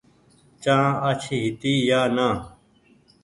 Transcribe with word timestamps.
چآن 0.63 0.85
آڇي 1.07 1.35
هيتي 1.43 1.73
يا 1.89 2.01
نآ۔ 2.15 2.27